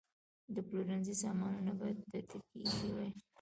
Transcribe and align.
د 0.55 0.57
پلورنځي 0.67 1.15
سامانونه 1.23 1.71
باید 1.79 1.97
په 2.01 2.05
ترتیب 2.13 2.43
کې 2.49 2.57
ایښي 2.63 2.89
وي. 2.97 3.09